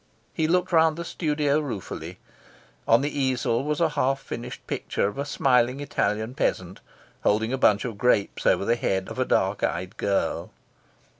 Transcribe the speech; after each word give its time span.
He 0.33 0.47
looked 0.47 0.71
round 0.71 0.97
the 0.97 1.05
studio 1.05 1.59
ruefully. 1.59 2.17
On 2.87 3.01
the 3.01 3.19
easel 3.19 3.63
was 3.63 3.79
a 3.79 3.89
half 3.89 4.19
finished 4.19 4.65
picture 4.65 5.07
of 5.07 5.19
a 5.19 5.25
smiling 5.25 5.79
Italian 5.79 6.33
peasant, 6.33 6.79
holding 7.21 7.53
a 7.53 7.57
bunch 7.59 7.85
of 7.85 7.99
grapes 7.99 8.47
over 8.47 8.65
the 8.65 8.75
head 8.75 9.09
of 9.09 9.19
a 9.19 9.25
dark 9.25 9.61
eyed 9.63 9.97
girl. 9.97 10.49